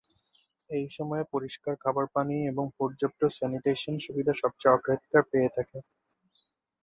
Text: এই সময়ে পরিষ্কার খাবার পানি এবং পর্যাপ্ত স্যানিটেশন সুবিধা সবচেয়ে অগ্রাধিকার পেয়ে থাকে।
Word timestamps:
এই 0.69 0.85
সময়ে 0.89 1.23
পরিষ্কার 1.33 1.73
খাবার 1.83 2.05
পানি 2.15 2.35
এবং 2.51 2.65
পর্যাপ্ত 2.79 3.21
স্যানিটেশন 3.31 3.95
সুবিধা 4.05 4.33
সবচেয়ে 4.41 4.73
অগ্রাধিকার 4.73 5.23
পেয়ে 5.31 5.49
থাকে। 5.55 5.77